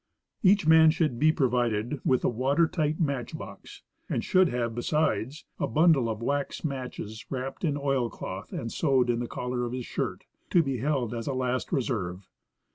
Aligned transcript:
Each 0.41 0.65
man 0.65 0.89
should 0.89 1.19
be 1.19 1.31
provided 1.31 2.01
with 2.03 2.23
a 2.23 2.27
water 2.27 2.67
tight 2.67 2.99
match 2.99 3.37
box, 3.37 3.83
and 4.09 4.23
should 4.23 4.49
have, 4.49 4.73
besides, 4.73 5.45
a 5.59 5.67
bundle 5.67 6.09
of 6.09 6.23
wax 6.23 6.63
matches 6.65 7.23
wraj)ped 7.29 7.63
in 7.63 7.77
oil 7.77 8.09
cloth 8.09 8.51
and 8.51 8.71
sewed 8.73 9.11
in 9.11 9.19
the 9.19 9.27
collar 9.27 9.63
of 9.63 9.73
his 9.73 9.85
shirt, 9.85 10.23
to 10.49 10.63
be 10.63 10.77
held 10.79 11.13
as 11.13 11.27
a 11.27 11.35
last 11.35 11.71
reserve. 11.71 12.27